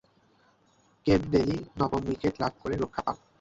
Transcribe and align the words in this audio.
কেন 1.05 1.21
ডেলি 1.31 1.57
নবম 1.79 2.03
উইকেট 2.07 2.33
লাভ 2.41 2.53
করে 2.61 2.75
রক্ষা 2.75 3.01
পান। 3.05 3.15